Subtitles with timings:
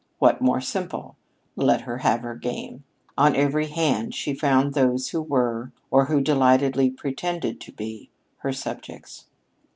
[0.17, 1.15] What more simple?
[1.55, 2.85] Let her have her game.
[3.19, 8.09] On every hand she found those who were or who delightedly pretended to be
[8.39, 9.27] her subjects.